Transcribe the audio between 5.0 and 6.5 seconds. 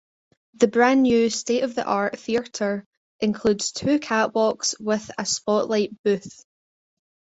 a spotlight booth.